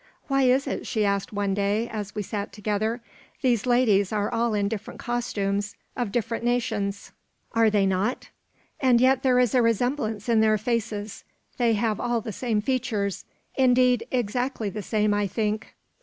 "Why 0.29 0.41
is 0.45 0.65
it?" 0.65 0.87
she 0.87 1.05
asked 1.05 1.31
one 1.31 1.53
day, 1.53 1.87
as 1.87 2.15
we 2.15 2.23
sat 2.23 2.51
together. 2.51 3.01
"These 3.43 3.67
ladies 3.67 4.11
are 4.11 4.33
all 4.33 4.55
in 4.55 4.67
different 4.67 4.99
costumes, 4.99 5.75
of 5.95 6.11
different 6.11 6.43
nations; 6.43 7.11
are 7.51 7.69
they 7.69 7.85
not? 7.85 8.29
and 8.79 8.99
yet 8.99 9.21
there 9.21 9.37
is 9.37 9.53
a 9.53 9.61
resemblance 9.61 10.27
in 10.27 10.41
their 10.41 10.57
faces! 10.57 11.23
They 11.59 11.73
have 11.73 11.99
all 11.99 12.19
the 12.19 12.31
same 12.33 12.61
features; 12.61 13.25
indeed, 13.53 14.07
exactly 14.09 14.71
the 14.71 14.81
same, 14.81 15.13
I 15.13 15.27
think." 15.27 15.75